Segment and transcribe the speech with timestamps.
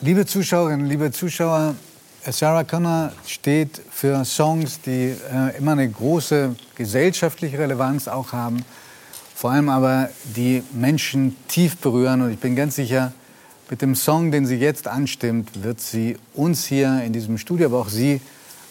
[0.00, 1.74] Liebe Zuschauerinnen, liebe Zuschauer,
[2.24, 8.64] Sarah Connor steht für Songs, die äh, immer eine große gesellschaftliche Relevanz auch haben,
[9.34, 12.22] vor allem aber die Menschen tief berühren.
[12.22, 13.12] Und ich bin ganz sicher,
[13.68, 17.80] mit dem Song, den sie jetzt anstimmt, wird sie uns hier in diesem Studio, aber
[17.80, 18.20] auch Sie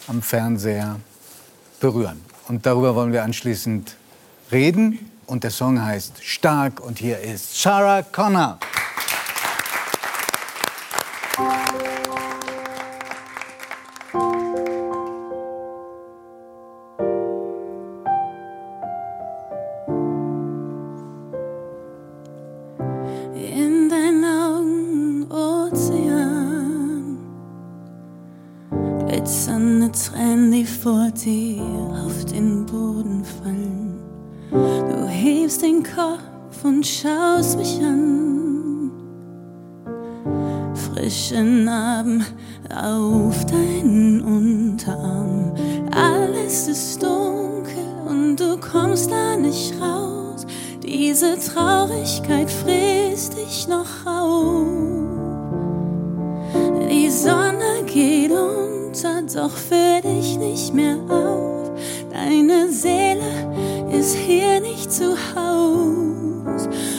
[0.06, 0.98] am Fernseher
[1.78, 2.22] berühren.
[2.48, 3.96] Und darüber wollen wir anschließend
[4.50, 5.10] reden.
[5.26, 8.58] Und der Song heißt Stark und hier ist Sarah Connor.
[36.58, 38.90] Kopf und schaust mich an.
[40.74, 42.24] Frische Narben
[42.74, 45.54] auf deinen Unterarm.
[45.92, 50.46] Alles ist dunkel und du kommst da nicht raus.
[50.82, 54.66] Diese Traurigkeit frisst dich noch auf.
[56.90, 61.70] Die Sonne geht unter, doch für dich nicht mehr auf.
[62.12, 65.87] Deine Seele ist hier nicht zu Haus.
[66.48, 66.97] Und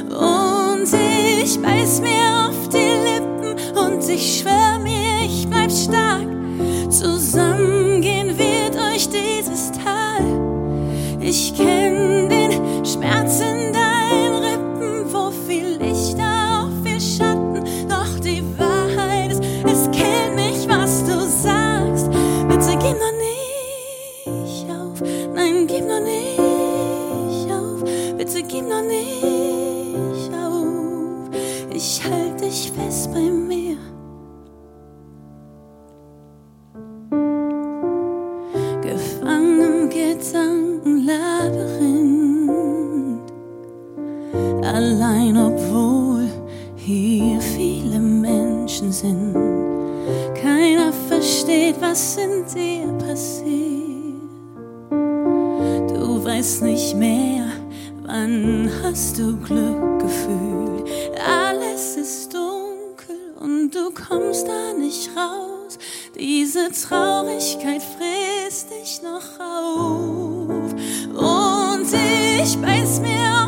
[44.89, 46.27] Allein obwohl
[46.75, 49.35] hier viele Menschen sind.
[50.41, 54.19] Keiner versteht, was in dir passiert.
[55.91, 57.45] Du weißt nicht mehr,
[58.01, 60.89] wann hast du Glück gefühlt.
[61.23, 65.77] Alles ist dunkel und du kommst da nicht raus.
[66.19, 70.73] Diese Traurigkeit frisst dich noch auf.
[71.13, 71.93] Und
[72.41, 73.38] ich beiß mir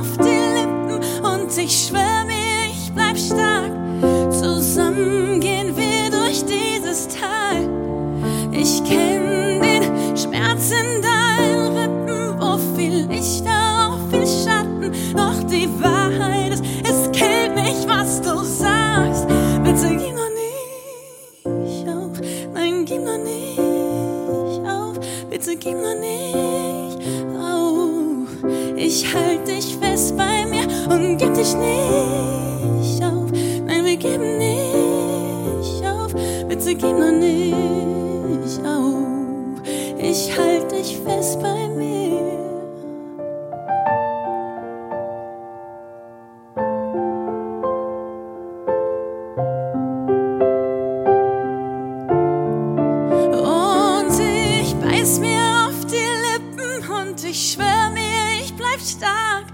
[57.32, 59.46] ich schwör mir, ich bleib stark.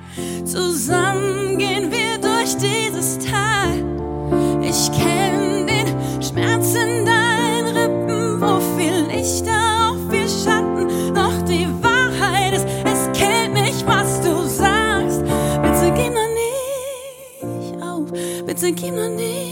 [0.46, 3.72] Zusammen gehen wir durch dieses Tal.
[4.64, 11.14] Ich kenn den Schmerz in deinen Rippen, wo viel Licht, auch viel Schatten.
[11.14, 15.24] Doch die Wahrheit ist, es killt mich, was du sagst.
[15.62, 19.47] Bitte gib noch nicht auf, bitte gib noch nicht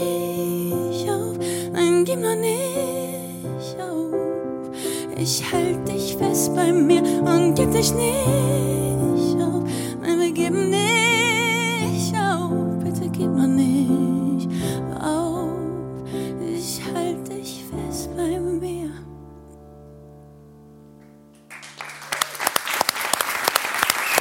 [6.46, 9.64] fest bei mir und gib dich nicht auf.
[10.00, 12.50] Nein, wir geben nicht auf.
[12.82, 14.48] Bitte gib noch nicht
[15.00, 15.50] auf.
[16.40, 18.90] Ich halt dich fest bei mir.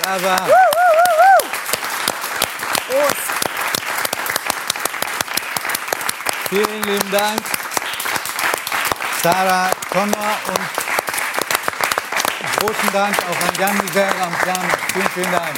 [0.04, 0.48] Sarah.
[6.50, 7.42] Vielen lieben Dank.
[9.22, 10.85] Sarah Connor und
[12.60, 14.60] großen Dank auch an Jan Miser am Piano.
[14.94, 15.54] Vielen, vielen Dank.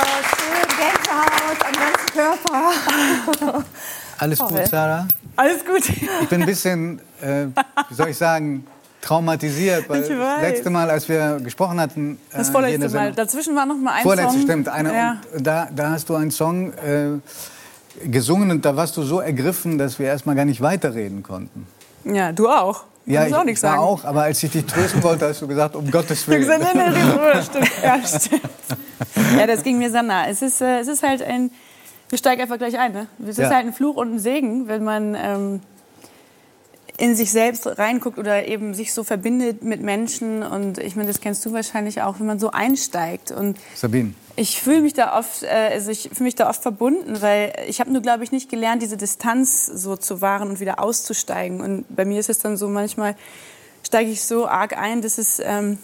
[0.00, 0.04] Oh,
[0.36, 3.64] schön, Gänsehaut am ganzen Körper.
[4.18, 5.06] Alles gut, Sarah?
[5.36, 5.88] Alles gut.
[5.88, 7.46] Ich bin ein bisschen, äh,
[7.88, 8.66] wie soll ich sagen,
[9.00, 9.88] traumatisiert.
[9.88, 12.18] Weil das letzte Mal, als wir gesprochen hatten.
[12.32, 13.12] äh, Das vorletzte Mal.
[13.12, 14.42] Dazwischen war noch mal ein Vorletzte, Song.
[14.42, 14.68] stimmt.
[14.68, 15.16] Eine, Ja.
[15.34, 17.18] und da, da hast du einen Song äh,
[18.08, 21.66] gesungen und da warst du so ergriffen, dass wir erst mal gar nicht weiterreden konnten.
[22.04, 22.84] Ja, du auch.
[23.12, 23.82] Ja, ich auch nichts war sagen.
[23.82, 26.40] auch, aber als ich dich trösten wollte, hast du gesagt, um Gottes Ich Willen.
[26.40, 27.70] gesagt, nee, nee, nee, nee, stimmt.
[27.82, 28.42] Ja, stimmt.
[29.38, 30.26] ja, das ging mir sehr nah.
[30.28, 31.50] Es ist, äh, es ist halt ein.
[32.10, 32.92] Wir steigen einfach gleich ein.
[32.92, 33.06] Ne?
[33.26, 33.48] Es Ja.
[33.48, 35.60] ist halt ein Fluch und ein Segen, wenn man ähm,
[36.96, 40.42] in sich selbst reinguckt oder eben sich so verbindet mit Menschen.
[40.42, 43.30] Und ich meine, das kennst du wahrscheinlich auch, wenn man so einsteigt.
[43.30, 47.20] Und Sabine, ich fühle mich da oft, äh, also ich fühle mich da oft verbunden,
[47.20, 50.78] weil ich habe nur, glaube ich, nicht gelernt, diese Distanz so zu wahren und wieder
[50.80, 51.60] auszusteigen.
[51.60, 53.16] Und bei mir ist es dann so, manchmal
[53.82, 55.78] steige ich so arg ein, dass es, ähm,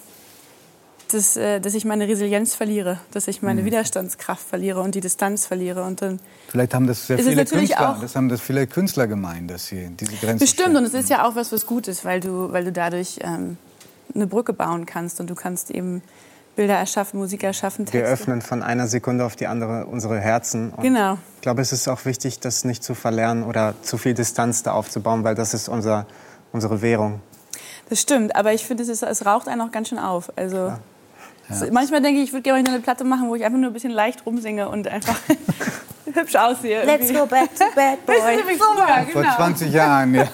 [1.10, 5.46] dass, äh, dass ich meine Resilienz verliere, dass ich meine Widerstandskraft verliere und die Distanz
[5.46, 5.82] verliere.
[5.82, 9.66] Und dann vielleicht haben das sehr viele Künstler, das haben das viele Künstler gemeint, dass
[9.66, 12.52] sie diese Grenzen bestimmt und es ist ja auch was, was gut ist, weil du,
[12.52, 13.56] weil du dadurch ähm,
[14.14, 16.02] eine Brücke bauen kannst und du kannst eben
[16.56, 17.98] Bilder erschaffen, Musik erschaffen, Texte.
[17.98, 20.70] Wir öffnen von einer Sekunde auf die andere unsere Herzen.
[20.70, 21.18] Und Genau.
[21.36, 24.72] Ich glaube, es ist auch wichtig, das nicht zu verlernen oder zu viel Distanz da
[24.72, 26.06] aufzubauen, weil das ist unser,
[26.52, 27.20] unsere Währung.
[27.90, 30.32] Das stimmt, aber ich finde, es, ist- es raucht einen auch ganz schön auf.
[30.36, 30.72] Also
[31.50, 33.74] so, manchmal denke ich, ich würde gerne eine Platte machen, wo ich einfach nur ein
[33.74, 35.16] bisschen leicht rumsinge und einfach
[36.14, 36.84] hübsch aussehe.
[36.86, 38.14] Let's go back to bad boy.
[38.16, 39.34] Wie früher, Vor genau.
[39.36, 40.28] 20 Jahren, ja.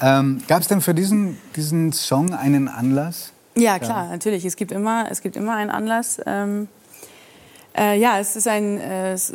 [0.00, 3.30] Ähm, Gab es denn für diesen, diesen Song einen Anlass?
[3.56, 4.44] Ja, klar, natürlich.
[4.44, 6.20] Es gibt immer, es gibt immer einen Anlass.
[6.26, 6.68] Ähm,
[7.76, 9.32] äh, ja, es ist ein, äh, es,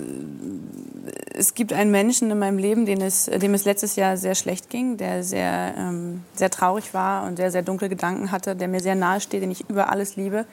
[1.33, 4.69] es gibt einen Menschen in meinem Leben, den es, dem es letztes Jahr sehr schlecht
[4.69, 8.80] ging, der sehr, ähm, sehr traurig war und der sehr dunkle Gedanken hatte, der mir
[8.80, 10.45] sehr nahe steht, den ich über alles liebe.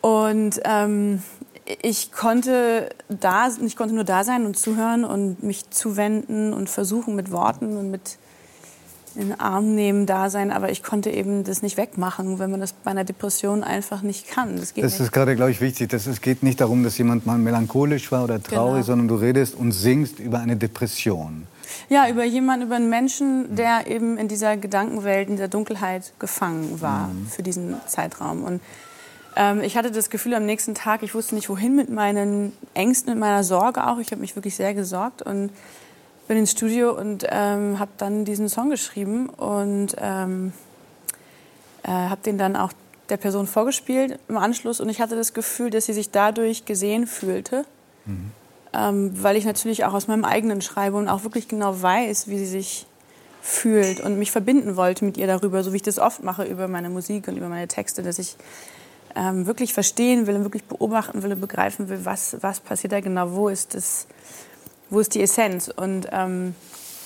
[0.00, 1.22] Und ähm,
[1.82, 7.16] ich konnte da, ich konnte nur da sein und zuhören und mich zuwenden und versuchen
[7.16, 8.18] mit Worten und mit
[9.16, 12.60] in den Arm nehmen, da sein, aber ich konnte eben das nicht wegmachen, wenn man
[12.60, 14.56] das bei einer Depression einfach nicht kann.
[14.56, 15.88] Das geht Das ist gerade, glaube ich, wichtig.
[15.90, 18.82] Das, es geht nicht darum, dass jemand mal melancholisch war oder traurig, Genau.
[18.86, 21.46] sondern du redest und singst über eine Depression.
[21.88, 26.80] Ja, über jemanden, über einen Menschen, der eben in dieser Gedankenwelt, in dieser Dunkelheit gefangen
[26.80, 28.44] war für diesen Zeitraum.
[28.44, 28.60] Und
[29.36, 33.12] ähm, ich hatte das Gefühl am nächsten Tag, ich wusste nicht wohin mit meinen Ängsten,
[33.12, 33.98] mit meiner Sorge auch.
[33.98, 35.50] Ich habe mich wirklich sehr gesorgt und
[36.26, 40.52] bin ins Studio und ähm, habe dann diesen Song geschrieben und ähm,
[41.82, 42.72] äh, habe den dann auch
[43.08, 47.06] der Person vorgespielt im Anschluss und ich hatte das Gefühl, dass sie sich dadurch gesehen
[47.06, 47.64] fühlte,
[48.74, 52.38] ähm, weil ich natürlich auch aus meinem eigenen schreibe und auch wirklich genau weiß, wie
[52.38, 52.86] sie sich
[53.40, 56.66] fühlt und mich verbinden wollte mit ihr darüber, so wie ich das oft mache über
[56.66, 58.36] meine Musik und über meine Texte, dass ich
[59.14, 63.00] ähm, wirklich verstehen will und wirklich beobachten will und begreifen will, was, was passiert da
[63.00, 64.08] genau, wo ist, das,
[64.90, 65.68] wo ist die Essenz.
[65.74, 66.54] Und ähm,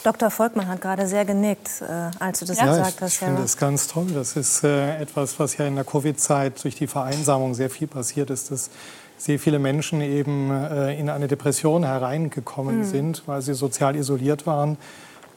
[0.03, 0.31] Dr.
[0.31, 3.13] Volkmann hat gerade sehr genickt, äh, als du das Ja, gesagt ich, hast.
[3.13, 4.07] ich finde das ganz toll.
[4.15, 8.31] Das ist äh, etwas, was ja in der Covid-Zeit durch die Vereinsamung sehr viel passiert
[8.31, 8.71] ist, dass
[9.19, 14.79] sehr viele Menschen eben äh, in eine Depression hereingekommen sind, weil sie sozial isoliert waren.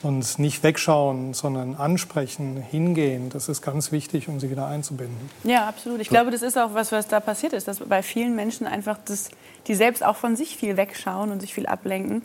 [0.03, 5.29] Und nicht wegschauen, sondern ansprechen, hingehen, das ist ganz wichtig, um sie wieder einzubinden.
[5.44, 6.01] Ja, absolut.
[6.01, 9.00] Ich glaube, das ist auch was, was da passiert ist, dass bei vielen Menschen einfach,
[9.05, 9.29] das,
[9.67, 12.21] die selbst auch von sich viel wegschauen und sich viel ablenken,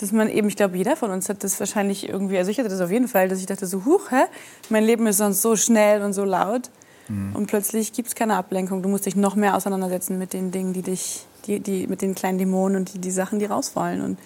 [0.00, 2.68] dass man eben, ich glaube, jeder von uns hat das wahrscheinlich irgendwie, also ich hatte
[2.68, 4.24] das auf jeden Fall, dass ich dachte so, huch, hä?
[4.68, 6.68] mein Leben ist sonst so schnell und so laut
[7.34, 8.82] und plötzlich gibt es keine Ablenkung.
[8.82, 12.14] Du musst dich noch mehr auseinandersetzen mit den Dingen, die dich, die, die, mit den
[12.14, 14.00] kleinen Dämonen und die, die Sachen, die raus wollen.
[14.00, 14.18] Und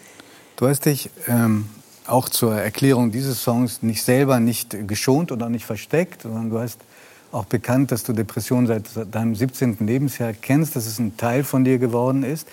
[0.57, 1.69] Du hast dich ähm,
[2.09, 6.81] auch zur Erklärung dieses Songs nicht selber nicht geschont oder nicht versteckt, sondern du hast
[7.31, 9.77] auch bekannt, dass du Depressionen seit deinem 17.
[9.81, 12.49] Lebensjahr kennst, dass es ein Teil von dir geworden ist.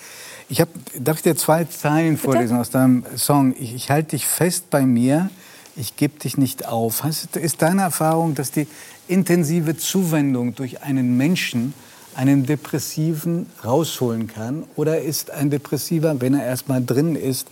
[0.50, 0.70] Ich hab,
[1.00, 3.56] darf ich dir zwei Zeilen vorlesen aus deinem Song?
[3.58, 5.30] Ich, ich halte dich fest bei mir,
[5.76, 7.04] ich gebe dich nicht auf.
[7.04, 8.68] Hast, ist deine Erfahrung, dass die
[9.08, 11.74] intensive Zuwendung durch einen Menschen
[12.16, 14.64] einen Depressiven rausholen kann?
[14.76, 17.48] Oder ist ein Depressiver, wenn er erst mal drin ist,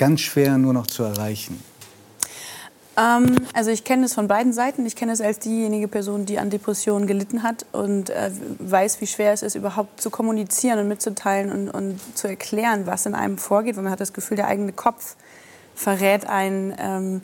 [0.00, 1.62] ganz schwer nur noch zu erreichen?
[2.96, 4.86] Ähm, also ich kenne es von beiden Seiten.
[4.86, 9.06] Ich kenne es als diejenige Person, die an Depressionen gelitten hat und äh, weiß, wie
[9.06, 13.36] schwer es ist, überhaupt zu kommunizieren und mitzuteilen und, und zu erklären, was in einem
[13.36, 13.76] vorgeht.
[13.76, 15.16] Weil man hat das Gefühl, der eigene Kopf
[15.74, 16.74] verrät einen.
[16.78, 17.20] Ähm,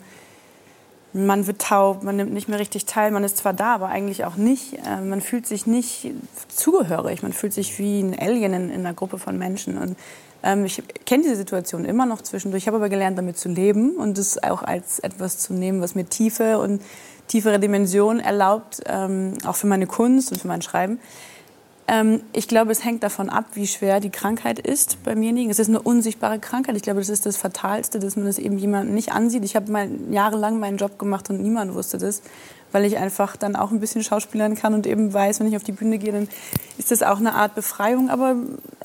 [1.13, 4.25] man wird taub, man nimmt nicht mehr richtig teil, man ist zwar da, aber eigentlich
[4.25, 4.73] auch nicht.
[4.85, 6.11] Äh, man fühlt sich nicht
[6.47, 9.79] zugehörig, man fühlt sich wie ein Alien in, in einer Gruppe von Menschen.
[9.79, 9.97] Und
[10.47, 12.67] ähm, ich kenne diese Situation immer noch zwischendurch.
[12.67, 16.05] Habe aber gelernt, damit zu leben und es auch als etwas zu nehmen, was mir
[16.05, 16.81] Tiefe und
[17.27, 20.99] tiefere Dimensionen erlaubt, ähm, auch für meine Kunst und für mein Schreiben.
[21.89, 25.51] Ähm, ich glaube, es hängt davon ab, wie schwer die Krankheit ist bei mirjenigen.
[25.51, 26.77] Es ist eine unsichtbare Krankheit.
[26.77, 29.43] Ich glaube, das ist das Fatalste, dass man es eben jemandem nicht ansieht.
[29.43, 32.21] Ich habe mal jahrelang meinen Job gemacht und niemand wusste das,
[32.71, 35.63] weil ich einfach dann auch ein bisschen schauspielern kann und eben weiß, wenn ich auf
[35.63, 36.27] die Bühne gehe, dann
[36.77, 38.09] ist das auch eine Art Befreiung.
[38.09, 38.35] Aber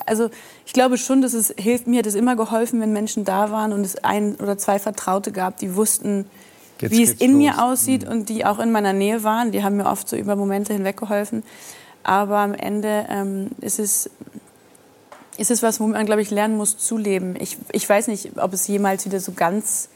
[0.05, 0.29] also
[0.65, 3.73] ich glaube schon, dass es hilft, mir hat es immer geholfen, wenn Menschen da waren
[3.73, 6.25] und es ein oder zwei Vertraute gab, die wussten,
[6.79, 7.37] Jetzt wie es in los.
[7.37, 9.51] mir aussieht und die auch in meiner Nähe waren.
[9.51, 11.43] Die haben mir oft so über Momente hinweg geholfen.
[12.03, 14.09] Aber am Ende ähm, ist es
[15.37, 17.35] ist es was, wo man, glaube ich, lernen muss zu leben.
[17.39, 19.89] Ich, ich weiß nicht, ob es jemals wieder so ganz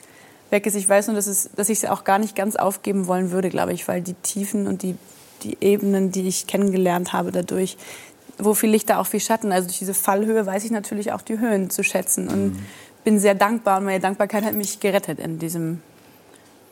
[0.50, 0.76] weg ist.
[0.76, 3.50] Ich weiß nur, dass, es, dass ich es auch gar nicht ganz aufgeben wollen würde,
[3.50, 4.96] glaube ich, weil die Tiefen und die,
[5.44, 7.78] die Ebenen, die ich kennengelernt habe dadurch,
[8.38, 9.52] wo viel Licht, da auch viel Schatten.
[9.52, 12.60] Also durch diese Fallhöhe weiß ich natürlich auch die Höhen zu schätzen und
[13.04, 13.80] bin sehr dankbar.
[13.80, 15.82] Und meine Dankbarkeit hat mich gerettet in diesem,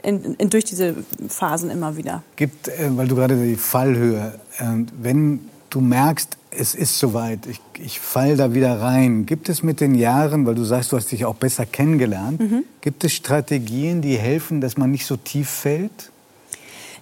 [0.03, 0.96] in, in, durch diese
[1.27, 2.24] Phasen immer wieder.
[2.36, 4.63] Gibt, äh, weil du gerade die Fallhöhe, äh,
[5.01, 9.81] wenn du merkst, es ist soweit, ich, ich fall da wieder rein, gibt es mit
[9.81, 12.41] den Jahren, weil du sagst, du hast dich auch besser kennengelernt,
[12.81, 16.12] gibt es Strategien, die helfen, dass man nicht so tief fällt?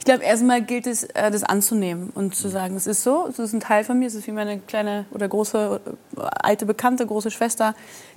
[0.04, 3.40] Ich glaube, erstmal gilt es, äh, das anzunehmen und zu sagen, es ist so, es
[3.40, 5.80] ist ein Teil von mir, es ist wie meine kleine oder große,
[6.18, 7.74] äh, alte Bekannte, große Schwester,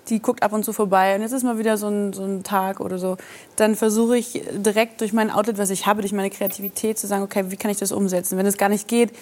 [0.08, 2.42] die guckt ab und zu vorbei und jetzt ist mal wieder so ein, so ein
[2.42, 3.18] Tag oder so.
[3.54, 7.22] Dann versuche ich direkt durch mein Outlet, was ich habe, durch meine Kreativität zu sagen,
[7.22, 8.36] okay, wie kann ich das umsetzen?
[8.36, 9.12] Wenn es gar nicht geht,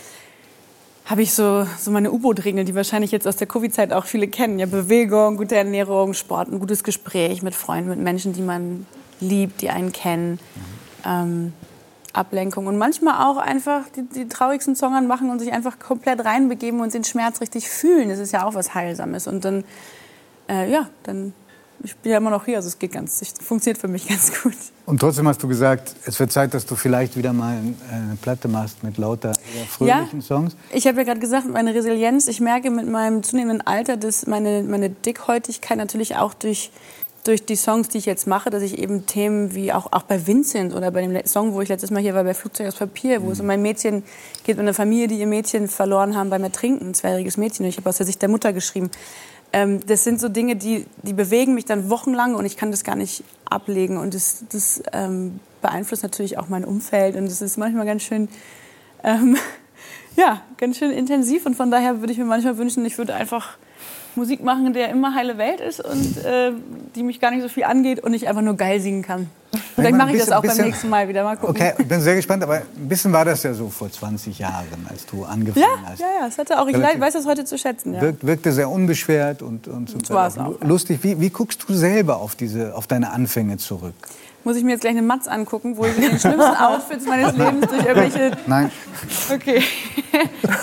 [1.05, 4.59] habe ich so, so meine U-Boot-Regeln, die wahrscheinlich jetzt aus der Covid-Zeit auch viele kennen.
[4.59, 8.87] Ja, Bewegung, gute Ernährung, Sport, ein gutes Gespräch mit Freunden, mit Menschen, die man
[9.21, 10.39] liebt, die einen kennen.
[11.05, 11.53] Ähm,
[12.15, 16.81] Ablenkung und manchmal auch einfach die, die traurigsten Songs anmachen und sich einfach komplett reinbegeben
[16.81, 18.09] und den Schmerz richtig fühlen.
[18.09, 19.27] Das ist ja auch was Heilsames.
[19.27, 19.65] Und dann,
[20.49, 21.35] äh, ja, dann,
[21.85, 24.33] ich bin ja immer noch hier, also es geht ganz, es funktioniert für mich ganz
[24.43, 24.55] gut.
[24.87, 28.17] Und trotzdem hast du gesagt, es wird Zeit, dass du vielleicht wieder mal äh, eine
[28.21, 29.33] Platte machst mit lauter
[29.69, 30.57] fröhlichen Songs.
[30.73, 34.63] Ich habe ja gerade gesagt, meine Resilienz, ich merke mit meinem zunehmenden Alter, dass meine,
[34.63, 36.71] meine Dickhäutigkeit natürlich auch durch,
[37.25, 40.27] durch die Songs, die ich jetzt mache, dass ich eben Themen wie auch, auch bei
[40.27, 43.23] Vincent oder bei dem Song, wo ich letztes Mal hier war, bei Flugzeug aus Papier,
[43.23, 44.03] wo es um ein Mädchen
[44.45, 47.65] geht, um eine Familie, die ihr Mädchen verloren haben beim Ertrinken, ein zweijähriges Mädchen.
[47.65, 48.91] Und ich habe aus der Sicht der Mutter geschrieben.
[49.55, 52.83] Ähm, das sind so Dinge, die, die bewegen mich dann wochenlang und ich kann das
[52.83, 53.99] gar nicht ablegen.
[53.99, 57.15] Und das, das ähm, beeinflusst natürlich auch mein Umfeld.
[57.15, 58.29] Und es ist manchmal ganz schön,
[59.05, 59.37] ähm,
[60.17, 61.47] ja, ganz schön intensiv.
[61.47, 63.57] Und von daher würde ich mir manchmal wünschen, ich würde einfach
[64.17, 66.53] Musik machen, der immer heile Welt ist und äh,
[66.95, 69.29] die mich gar nicht so viel angeht und ich einfach nur geil singen kann.
[69.77, 71.23] Vielleicht mache ich das bisschen- auch beim bisschen- nächsten Mal wieder.
[71.25, 71.55] Mal gucken.
[71.57, 74.87] Okay, ich bin sehr gespannt, aber ein bisschen war das ja so vor 20 Jahren,
[74.89, 76.01] als du angefangen Ja, hast.
[76.01, 77.95] ja, ja, es hatte auch, ich Relativ- weiß das heute zu schätzen.
[77.95, 78.01] Ja.
[78.01, 80.99] Wirk, wirkte sehr unbeschwert und, und Teil war's auch lustig.
[81.03, 83.95] Wie, wie guckst du selber auf, diese, auf deine Anfänge zurück?
[84.45, 87.35] Muss ich mir jetzt gleich eine Matz angucken, wo ich in den schlimmsten Outfits meines
[87.35, 88.71] Lebens durch irgendwelche Nein,
[89.33, 89.63] Okay.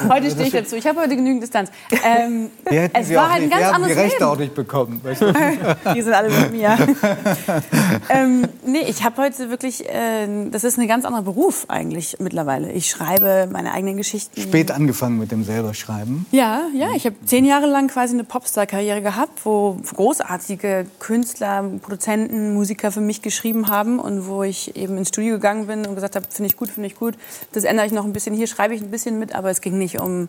[0.07, 0.75] heute stehe ich dazu.
[0.75, 1.71] Ich habe heute genügend Distanz.
[2.03, 4.19] Ähm, wir hätten es sie war halt ein nicht, ganz wir haben die anderes Rechte
[4.19, 4.31] Leben.
[4.31, 5.01] auch nicht bekommen.
[5.03, 5.33] Weißt du?
[5.95, 6.77] Die sind alle mit mir.
[8.09, 12.71] ähm, nee, ich habe heute wirklich, äh, das ist ein ganz anderer Beruf eigentlich mittlerweile.
[12.71, 14.39] Ich schreibe meine eigenen Geschichten.
[14.39, 16.25] Spät angefangen mit dem selber Schreiben.
[16.31, 22.53] Ja, ja, ich habe zehn Jahre lang quasi eine Popstar-Karriere gehabt, wo großartige Künstler, Produzenten,
[22.53, 26.15] Musiker für mich geschrieben haben und wo ich eben ins Studio gegangen bin und gesagt
[26.15, 27.15] habe, finde ich gut, finde ich gut.
[27.51, 28.35] Das ändere ich noch ein bisschen.
[28.35, 30.27] Hier schreibe ich ein bisschen mit, aber es ging nicht um,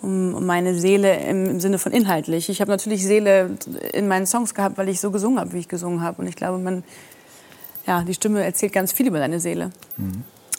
[0.00, 2.48] um, um meine Seele im, im Sinne von inhaltlich.
[2.48, 3.56] Ich habe natürlich Seele
[3.92, 6.20] in meinen Songs gehabt, weil ich so gesungen habe, wie ich gesungen habe.
[6.22, 6.84] Und ich glaube, man,
[7.86, 9.70] ja, die Stimme erzählt ganz viel über deine Seele.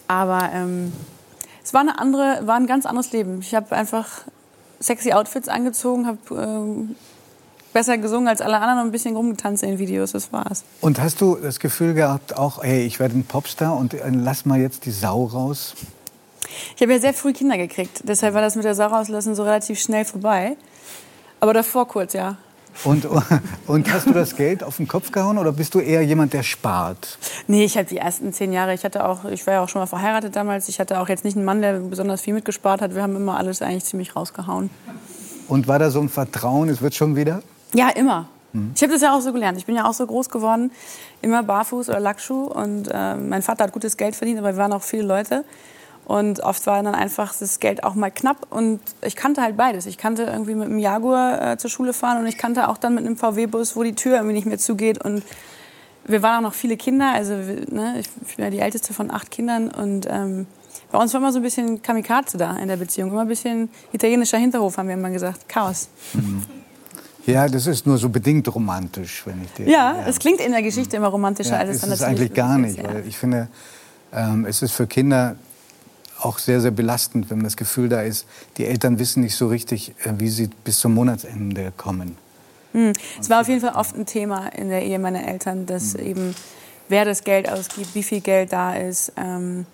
[0.08, 0.92] Aber ähm,
[1.63, 3.40] es war, eine andere, war ein ganz anderes Leben.
[3.40, 4.24] Ich habe einfach
[4.80, 6.96] sexy Outfits angezogen, habe ähm,
[7.74, 10.12] besser gesungen als alle anderen und ein bisschen rumgetanzt in den Videos.
[10.12, 10.63] Das war's.
[10.82, 14.46] Und hast du das Gefühl gehabt, auch, hey, ich werde ein Popstar und äh, lass
[14.46, 15.75] mal jetzt die Sau raus?
[16.75, 18.01] Ich habe ja sehr früh Kinder gekriegt.
[18.03, 20.56] Deshalb war das mit der Sau rauslassen so relativ schnell vorbei.
[21.39, 22.38] Aber davor kurz, ja.
[22.84, 23.08] Und,
[23.68, 26.44] und hast du das Geld auf den Kopf gehauen oder bist du eher jemand, der
[26.44, 27.18] spart?
[27.48, 29.82] Nee, ich habe die ersten zehn Jahre, ich hatte auch, ich war ja auch schon
[29.82, 30.70] mal verheiratet damals.
[30.70, 32.96] Ich hatte auch jetzt nicht einen Mann, der besonders viel mitgespart hat.
[32.96, 34.70] Wir haben immer alles eigentlich ziemlich rausgehauen.
[35.48, 37.44] Und war da so ein Vertrauen, es wird schon wieder?
[37.74, 38.27] Ja, immer.
[38.75, 39.58] Ich habe das ja auch so gelernt.
[39.58, 40.72] Ich bin ja auch so groß geworden,
[41.24, 42.46] immer barfuß oder Lackschuh.
[42.46, 45.44] Und äh, mein Vater hat gutes Geld verdient, aber wir waren auch viele Leute.
[46.06, 48.46] Und oft war dann einfach das Geld auch mal knapp.
[48.51, 49.88] Und ich kannte halt beides.
[49.88, 52.94] Ich kannte irgendwie mit einem Jaguar äh, zur Schule fahren und ich kannte auch dann
[52.94, 55.03] mit einem VW-Bus, wo die Tür irgendwie nicht mehr zugeht.
[55.03, 55.24] Und
[56.06, 57.12] wir waren auch noch viele Kinder.
[57.12, 59.70] Also ne, ich bin ja die älteste von acht Kindern.
[59.70, 60.46] Und ähm,
[60.92, 63.10] bei uns war immer so ein bisschen Kamikaze da in der Beziehung.
[63.10, 65.50] Immer ein bisschen italienischer Hinterhof, haben wir immer gesagt.
[65.50, 65.89] Chaos.
[67.25, 69.70] Ja, das ist nur so bedingt romantisch, wenn ich dir.
[69.70, 72.22] Ja, es klingt in der Geschichte immer romantischer, ja, als es ist dann es natürlich
[72.22, 72.94] eigentlich gar ist, nicht, ja.
[72.94, 73.48] weil ich finde,
[74.12, 75.36] ähm, es ist für Kinder
[76.20, 78.25] auch sehr, sehr belastend, wenn das Gefühl da ist,
[78.58, 82.18] die Eltern wissen nicht so richtig, äh, wie sie bis zum Monatsende kommen.
[83.20, 86.34] Es war auf jeden Fall oft ein Thema in der Ehe meiner Eltern, dass eben
[86.89, 89.65] wer das Geld ausgibt, wie viel Geld da ist, ähm,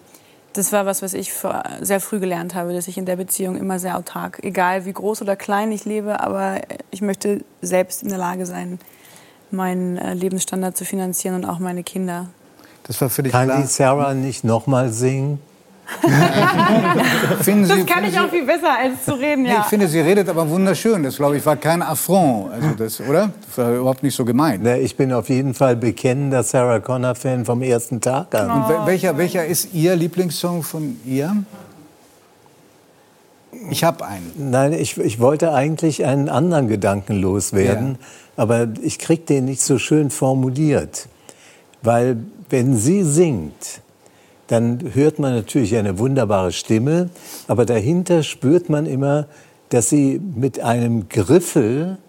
[0.54, 1.34] das war was, was ich
[1.82, 5.22] sehr früh gelernt habe, dass ich in der Beziehung immer sehr autark, egal wie groß
[5.22, 8.80] oder klein ich lebe, aber ich möchte selbst in der Lage sein,
[9.52, 12.28] meinen äh, Lebensstandard zu finanzieren und auch meine Kinder.
[12.84, 13.62] Das war für dich Kann klar.
[13.62, 15.40] die Sarah nicht nochmal singen?
[17.42, 19.60] Finden Sie, Das kann ich auch viel besser als zu reden, Nee, ja.
[19.62, 21.04] ich finde, sie redet aber wunderschön.
[21.04, 22.52] Das, glaube ich, war kein Affront.
[22.54, 23.32] Also das, oder?
[23.48, 24.62] Das war überhaupt nicht so gemeint.
[24.64, 28.50] Na, ich bin auf jeden Fall bekennender Sarah Connor-Fan vom ersten Tag an.
[28.52, 31.36] Und wel- welcher, welcher ist Ihr Lieblingssong von ihr?
[33.72, 34.32] Ich habe einen.
[34.52, 37.98] Nein, ich, ich wollte eigentlich einen anderen Gedanken loswerden,
[38.38, 41.08] aber ich krieg den nicht so schön formuliert.
[41.82, 42.18] Weil
[42.50, 43.82] wenn sie singt,
[44.50, 47.10] dann hört man natürlich eine wunderbare Stimme,
[47.48, 49.28] aber dahinter spürt man immer,
[49.70, 52.00] dass sie mit einem Griffel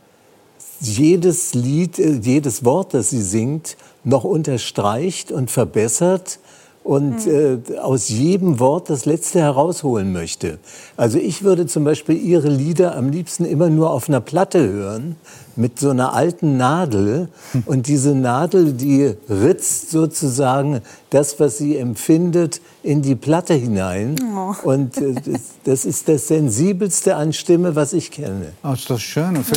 [0.81, 6.39] jedes Lied, äh, jedes Wort, das sie singt, noch unterstreicht und verbessert
[6.83, 10.59] und äh, aus jedem Wort das Letzte herausholen möchte.
[10.97, 15.17] Also ich würde zum Beispiel ihre Lieder am liebsten immer nur auf einer Platte hören,
[15.57, 17.29] mit so einer alten Nadel.
[17.67, 24.17] Und diese Nadel, die ritzt sozusagen das, was sie empfindet, in die Platte hinein.
[24.63, 28.53] Und äh, das, das ist das Sensibelste an Stimme, was ich kenne.
[28.65, 29.37] Oh, ist das schön.
[29.37, 29.57] Und für,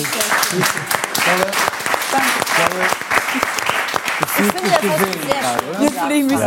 [4.20, 4.94] Jetzt fühle ich mich
[5.80, 5.93] sehr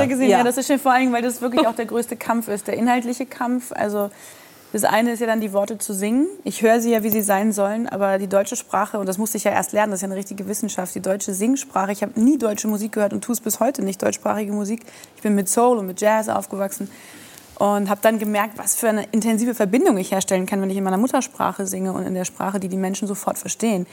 [0.07, 0.31] gesehen.
[0.31, 0.39] Ja.
[0.39, 0.45] Ja.
[0.45, 3.27] das ist schön, vor allem, weil das wirklich auch der größte Kampf ist, der inhaltliche
[3.27, 3.73] Kampf.
[3.73, 4.11] Also
[4.73, 6.27] das eine ist ja dann die Worte zu singen.
[6.45, 9.37] Ich höre sie ja, wie sie sein sollen, aber die deutsche Sprache, und das musste
[9.39, 11.93] ich ja erst lernen, das ist ja eine richtige Wissenschaft, die deutsche Singsprache.
[11.93, 14.83] Ich habe nie deutsche Musik gehört und tue es bis heute nicht, deutschsprachige Musik.
[15.17, 16.91] Ich bin mit Soul und mit Jazz aufgewachsen
[17.59, 20.85] und habe dann gemerkt, was für eine intensive Verbindung ich herstellen kann, wenn ich in
[20.85, 23.87] meiner Muttersprache singe und in der Sprache, die die Menschen sofort verstehen.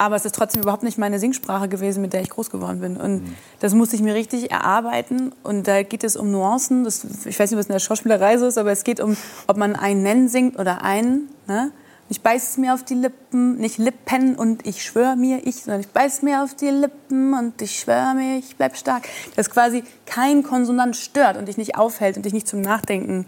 [0.00, 2.96] Aber es ist trotzdem überhaupt nicht meine Singsprache gewesen, mit der ich groß geworden bin.
[2.96, 5.32] Und das musste ich mir richtig erarbeiten.
[5.42, 6.84] Und da geht es um Nuancen.
[6.84, 9.14] Das, ich weiß nicht, was in der Schauspielerei so ist, aber es geht um,
[9.46, 11.28] ob man einen Nennen singt oder einen.
[11.46, 11.70] Ne?
[12.08, 15.82] Ich beiß es mir auf die Lippen, nicht Lippen und ich schwöre mir ich, sondern
[15.82, 19.06] ich beiß mir auf die Lippen und ich schwöre mir, ich bleib stark.
[19.36, 23.26] Dass quasi kein Konsonant stört und dich nicht aufhält und dich nicht zum Nachdenken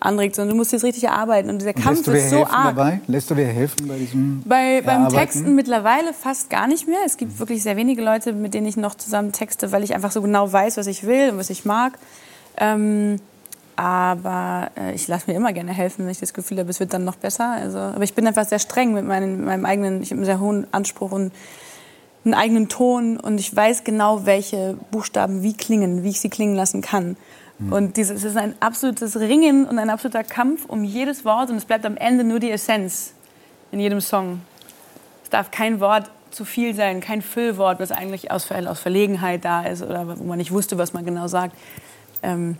[0.00, 1.50] anregt, sondern du musst jetzt richtig erarbeiten.
[1.50, 2.76] Und dieser Kampf lässt du dir ist so helfen arg.
[2.76, 3.00] dabei?
[3.06, 5.08] Lässt du dir helfen bei diesem Bei, beim?
[5.08, 7.00] Texten mittlerweile fast gar nicht mehr.
[7.06, 10.10] Es gibt wirklich sehr wenige Leute, mit denen ich noch zusammen texte, weil ich einfach
[10.10, 11.98] so genau weiß, was ich will und was ich mag.
[12.56, 13.20] Ähm,
[13.76, 16.92] aber äh, ich lasse mir immer gerne helfen, wenn ich das Gefühl habe, es wird
[16.92, 17.52] dann noch besser.
[17.52, 20.40] Also, aber ich bin einfach sehr streng mit meinen, meinem eigenen, ich habe einen sehr
[20.40, 21.32] hohen Anspruch und
[22.24, 26.54] einen eigenen Ton und ich weiß genau, welche Buchstaben wie klingen, wie ich sie klingen
[26.54, 27.16] lassen kann.
[27.68, 31.56] Und dieses es ist ein absolutes Ringen und ein absoluter Kampf um jedes Wort und
[31.56, 33.12] es bleibt am Ende nur die Essenz
[33.70, 34.40] in jedem Song.
[35.22, 39.62] Es darf kein Wort zu viel sein, kein Füllwort, was eigentlich aus, aus Verlegenheit da
[39.62, 41.54] ist oder wo man nicht wusste, was man genau sagt.
[42.22, 42.56] Ähm,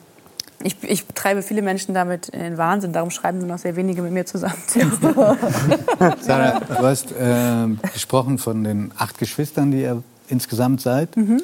[0.62, 4.02] ich, ich treibe viele Menschen damit in den Wahnsinn, darum schreiben nur noch sehr wenige
[4.02, 4.62] mit mir zusammen.
[6.20, 11.16] Sarah, du hast äh, gesprochen von den acht Geschwistern, die ihr insgesamt seid.
[11.16, 11.42] Mhm.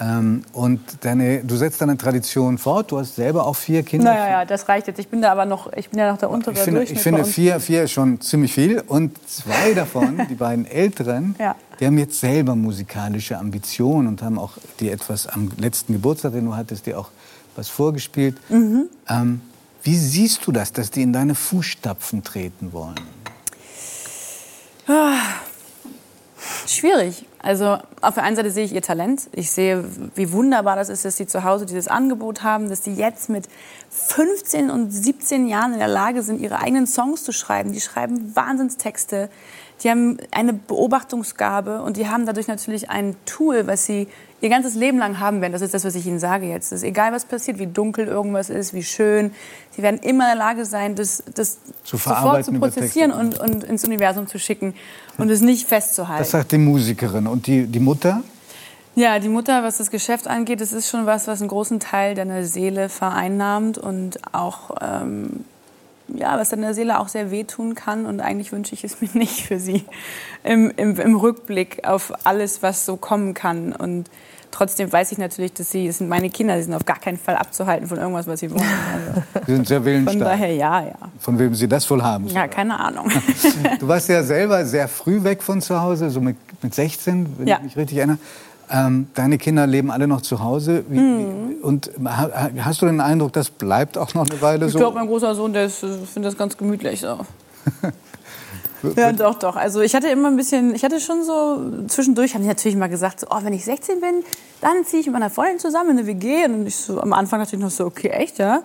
[0.00, 2.90] Ähm, und deine, du setzt deine Tradition fort.
[2.90, 4.12] Du hast selber auch vier Kinder.
[4.14, 4.98] naja, ja, das reicht jetzt.
[4.98, 7.02] Ich bin da aber noch, ich bin ja noch der untere Ich finde, Durchschnitt ich
[7.02, 8.80] finde vier, vier ist schon ziemlich viel.
[8.86, 11.56] Und zwei davon, die beiden Älteren, Ja.
[11.78, 16.46] die haben jetzt selber musikalische Ambitionen und haben auch dir etwas am letzten Geburtstag, den
[16.46, 17.10] du hattest, dir auch
[17.54, 18.36] was vorgespielt.
[18.48, 18.86] Mhm.
[19.08, 19.40] Ähm,
[19.82, 22.94] wie siehst du das, dass die in deine Fußstapfen treten wollen?
[26.72, 27.26] Schwierig.
[27.38, 29.28] Also auf der einen Seite sehe ich ihr Talent.
[29.32, 32.94] Ich sehe, wie wunderbar das ist, dass sie zu Hause dieses Angebot haben, dass die
[32.94, 33.46] jetzt mit
[33.90, 37.72] 15 und 17 Jahren in der Lage sind, ihre eigenen Songs zu schreiben.
[37.72, 39.28] Die schreiben Wahnsinnstexte.
[39.82, 44.08] Die haben eine Beobachtungsgabe und die haben dadurch natürlich ein Tool, was sie
[44.42, 45.52] ihr ganzes Leben lang haben werden.
[45.52, 46.72] Das ist das, was ich Ihnen sage jetzt.
[46.72, 49.30] Das ist egal, was passiert, wie dunkel irgendwas ist, wie schön.
[49.70, 53.62] Sie werden immer in der Lage sein, das, das Zu sofort zu prozessieren und, und
[53.62, 54.74] ins Universum zu schicken
[55.16, 56.24] und es nicht festzuhalten.
[56.24, 57.28] Das sagt die Musikerin.
[57.28, 58.22] Und die, die Mutter?
[58.96, 62.16] Ja, die Mutter, was das Geschäft angeht, das ist schon was, was einen großen Teil
[62.16, 65.44] deiner Seele vereinnahmt und auch, ähm,
[66.08, 68.06] ja, was deiner Seele auch sehr wehtun kann.
[68.06, 69.84] Und eigentlich wünsche ich es mir nicht für sie
[70.42, 73.72] im, im, im Rückblick auf alles, was so kommen kann.
[73.72, 74.10] Und
[74.52, 77.18] trotzdem weiß ich natürlich, dass sie, das sind meine Kinder, die sind auf gar keinen
[77.18, 78.62] Fall abzuhalten von irgendwas, was sie wollen.
[78.62, 80.20] Also Sie sind sehr von willensstark.
[80.20, 80.94] daher, ja, ja.
[81.18, 82.28] Von wem Sie das wohl haben.
[82.28, 83.10] Ja, keine Ahnung.
[83.80, 87.46] Du warst ja selber sehr früh weg von zu Hause, so mit, mit 16, wenn
[87.48, 87.56] Ja.
[87.56, 88.18] ich mich richtig erinnere.
[88.70, 90.84] Ähm, deine Kinder leben alle noch zu Hause.
[90.88, 94.66] Wie, wie, und ha, ha- hast du den Eindruck, das bleibt auch noch eine Weile
[94.66, 94.78] Ich so?
[94.78, 97.18] glaube, mein großer Sohn, der äh, findet das ganz gemütlich so.
[98.96, 99.56] Ja, doch, doch.
[99.56, 102.88] Also ich hatte immer ein bisschen, ich hatte schon so, zwischendurch haben die natürlich mal
[102.88, 104.24] gesagt, so, oh, wenn ich 16 bin,
[104.60, 106.44] dann ziehe ich mit meiner Freundin zusammen in eine WG.
[106.46, 108.62] Und ich so, am Anfang dachte ich noch so, okay, echt, ja?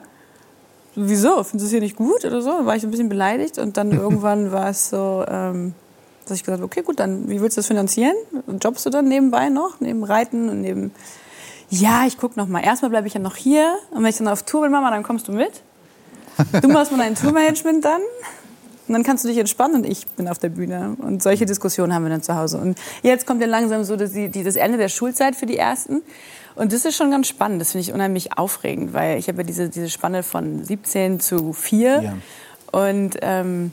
[0.97, 2.65] wieso, findest du es hier nicht gut oder so?
[2.65, 5.73] War ich so ein bisschen beleidigt und dann irgendwann war es so, ähm,
[6.25, 8.15] dass ich gesagt habe, okay, gut, dann wie willst du das finanzieren?
[8.62, 10.91] Jobbst du dann nebenbei noch, neben Reiten und neben...
[11.69, 12.63] Ja, ich guck noch mal.
[12.63, 15.03] Erstmal bleibe ich ja noch hier und wenn ich dann auf Tour bin, Mama, dann
[15.03, 15.51] kommst du mit.
[16.62, 18.01] Du machst mal dein Tourmanagement dann
[18.88, 20.95] und dann kannst du dich entspannen und ich bin auf der Bühne.
[21.00, 22.58] Und solche Diskussionen haben wir dann zu Hause.
[22.58, 26.02] Und jetzt kommt ja langsam so das, die, das Ende der Schulzeit für die Ersten.
[26.56, 27.60] Und das ist schon ganz spannend.
[27.62, 31.54] Das finde ich unheimlich aufregend, weil ich habe ja diese, diese Spanne von 17 zu
[31.54, 32.02] 4.
[32.02, 32.17] Ja.
[32.71, 33.71] Und ähm,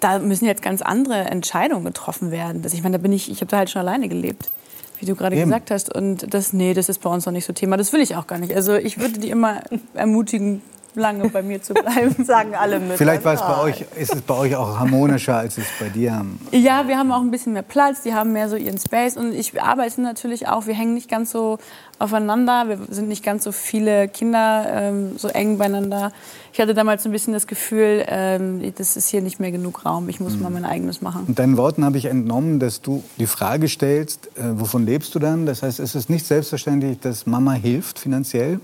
[0.00, 2.62] da müssen jetzt ganz andere Entscheidungen getroffen werden.
[2.62, 4.50] Das, ich meine, da bin ich, ich habe da halt schon alleine gelebt,
[4.98, 5.94] wie du gerade gesagt hast.
[5.94, 7.76] Und das, nee, das ist bei uns noch nicht so Thema.
[7.76, 8.54] Das will ich auch gar nicht.
[8.54, 9.62] Also ich würde die immer
[9.94, 10.62] ermutigen,
[10.98, 12.24] lange bei mir zu bleiben.
[12.24, 12.98] Sagen alle mit.
[12.98, 16.24] Vielleicht war es bei euch, ist es bei euch auch harmonischer, als es bei dir
[16.52, 19.32] Ja, wir haben auch ein bisschen mehr Platz, die haben mehr so ihren Space und
[19.32, 21.58] ich arbeite natürlich auch, wir hängen nicht ganz so
[21.98, 26.12] aufeinander, wir sind nicht ganz so viele Kinder ähm, so eng beieinander.
[26.52, 30.08] Ich hatte damals ein bisschen das Gefühl, ähm, das ist hier nicht mehr genug Raum,
[30.08, 31.24] ich muss mal mein eigenes machen.
[31.26, 35.18] Und deinen Worten habe ich entnommen, dass du die Frage stellst, äh, wovon lebst du
[35.18, 35.46] dann?
[35.46, 38.60] Das heißt, ist es nicht selbstverständlich, dass Mama hilft finanziell?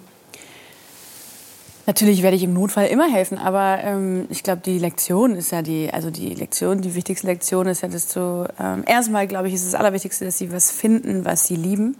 [1.86, 5.60] Natürlich werde ich im Notfall immer helfen, aber ähm, ich glaube, die Lektion ist ja
[5.60, 9.54] die, also die Lektion, die wichtigste Lektion ist ja, dass du ähm, erstmal, glaube ich,
[9.54, 11.96] ist das Allerwichtigste, dass sie was finden, was sie lieben.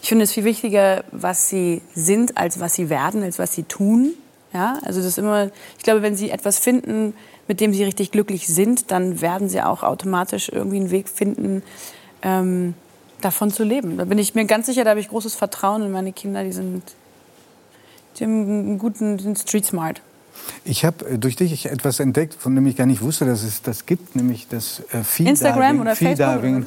[0.00, 3.64] Ich finde es viel wichtiger, was sie sind, als was sie werden, als was sie
[3.64, 4.12] tun.
[4.52, 7.14] Ja, also das ist immer, ich glaube, wenn sie etwas finden,
[7.48, 11.62] mit dem sie richtig glücklich sind, dann werden sie auch automatisch irgendwie einen Weg finden,
[12.22, 12.74] ähm,
[13.20, 13.98] davon zu leben.
[13.98, 16.52] Da bin ich mir ganz sicher, da habe ich großes Vertrauen in meine Kinder, die
[16.52, 16.82] sind,
[18.18, 20.00] die haben einen guten, sind street smart.
[20.64, 23.86] Ich habe durch dich etwas entdeckt, von dem ich gar nicht wusste, dass es das
[23.86, 25.02] gibt, nämlich das äh.
[25.22, 26.64] Instagram oder Feediving.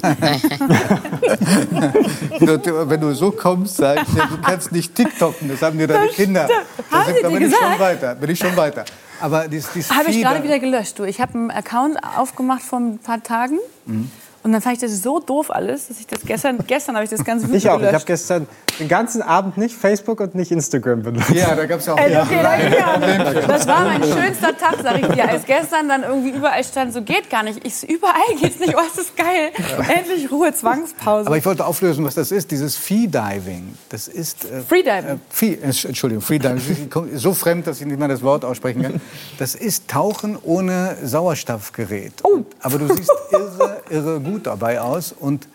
[2.40, 5.86] Nur, Wenn du so kommst, sag ich dir, du kannst nicht TikToken, das haben dir
[5.86, 6.48] deine Kinder.
[6.48, 7.80] Da, Haben sind, da bin ich schon gesagt?
[7.80, 8.84] weiter, bin ich schon weiter.
[9.20, 10.98] Aber dieses, dieses Habe ich gerade wieder gelöscht.
[10.98, 11.04] Du.
[11.04, 13.58] Ich habe einen Account aufgemacht vor ein paar Tagen.
[13.86, 14.10] Mhm.
[14.42, 17.10] Und dann fand ich das so doof alles, dass ich das gestern, gestern habe ich
[17.10, 17.80] das ganze Video Ich auch.
[17.80, 18.46] Ich habe gestern
[18.78, 21.30] den ganzen Abend nicht Facebook und nicht Instagram benutzt.
[21.30, 22.22] Ja, da gab es ja auch Ey, ja.
[22.22, 23.46] okay, danke.
[23.46, 25.28] Das war mein schönster Tag, sag ich dir.
[25.28, 27.64] Als gestern dann irgendwie überall stand, so geht gar nicht.
[27.66, 28.74] Ich überall geht's nicht.
[28.74, 29.50] Oh, ist das geil.
[29.94, 31.26] Endlich Ruhe, Zwangspause.
[31.26, 33.74] Aber ich wollte auflösen, was das ist, dieses Feediving.
[33.90, 34.46] Das ist...
[34.46, 35.10] Äh, Freediving.
[35.10, 36.90] Äh, Fee, äh, Entschuldigung, Freediving.
[37.14, 39.00] so fremd, dass ich nicht mal das Wort aussprechen kann.
[39.38, 42.12] Das ist Tauchen ohne Sauerstoffgerät.
[42.22, 42.44] Oh.
[42.60, 45.46] Aber du siehst irre, irre gut dabei aus und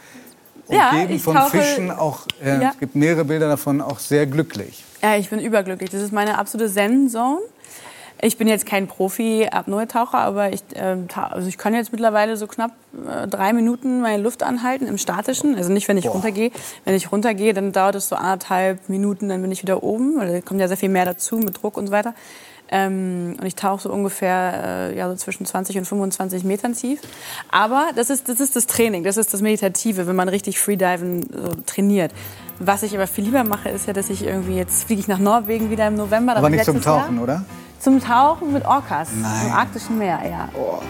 [0.70, 2.70] Ja, umgeben ich von tauche- Fischen auch, äh, Ja.
[2.72, 4.84] es gibt mehrere Bilder davon, auch sehr glücklich.
[5.04, 5.90] Ja, ich bin überglücklich.
[5.92, 7.40] Das ist meine absolute Zen-Zone.
[8.22, 10.62] Ich bin jetzt kein Profi-Apnoe-Taucher, aber ich,
[11.10, 12.72] ta- also ich kann jetzt mittlerweile so knapp
[13.08, 15.56] äh, drei Minuten meine Luft anhalten im Statischen.
[15.56, 16.52] Also nicht, wenn ich runtergehe.
[16.86, 20.18] Wenn ich runtergehe, dann dauert es so anderthalb Minuten, dann bin ich wieder oben.
[20.18, 22.14] Weil da kommt ja sehr viel mehr dazu mit Druck und so weiter.
[22.70, 27.00] Ähm, und ich tauche so ungefähr äh, ja, so zwischen 20 und 25 Metern tief.
[27.52, 31.24] Aber das ist, das ist das Training, das ist das Meditative, wenn man richtig Freediven
[31.32, 32.12] so trainiert.
[32.60, 35.20] Was ich aber viel lieber mache, ist ja, dass ich irgendwie jetzt fliege ich nach
[35.20, 36.36] Norwegen wieder im November.
[36.36, 37.04] Aber nicht zum letztes Jahr.
[37.04, 37.46] Tauchen, oder?
[37.80, 39.48] Zum Tauchen mit Orcas Nein.
[39.48, 40.50] im arktischen Meer, ja.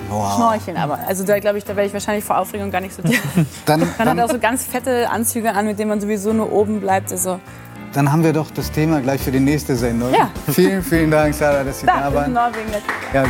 [0.09, 0.35] Wow.
[0.35, 0.99] Schnorcheln aber.
[1.07, 3.21] Also da glaube ich, da werde ich wahrscheinlich vor Aufregung gar nicht so tief.
[3.65, 6.51] Dann, Man hat dann, auch so ganz fette Anzüge an, mit denen man sowieso nur
[6.53, 7.11] oben bleibt.
[7.11, 7.39] Also
[7.95, 10.13] dann haben wir doch das Thema gleich für die nächste Sendung.
[10.13, 10.29] Ja.
[10.51, 12.33] Vielen, vielen Dank, Sarah, dass Sie da da waren.
[12.33, 12.69] Norwegen.
[13.13, 13.25] Ja,